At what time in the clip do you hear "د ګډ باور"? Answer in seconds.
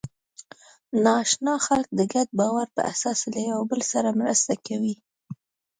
1.93-2.67